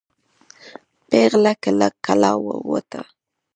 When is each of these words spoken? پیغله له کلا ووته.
پیغله 1.09 1.53
له 1.79 1.87
کلا 2.05 2.31
ووته. 2.45 3.01